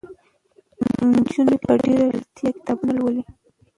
نجونې 1.11 1.55
په 1.63 1.71
ډېره 1.83 2.03
لېوالتیا 2.09 2.49
کتابونه 2.57 2.91
لولي. 2.97 3.23